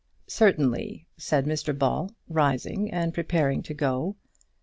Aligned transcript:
"Certainly," 0.25 1.05
said 1.15 1.45
Mr 1.45 1.77
Ball, 1.77 2.09
rising 2.27 2.89
and 2.89 3.13
preparing 3.13 3.61
to 3.61 3.73
go. 3.75 4.15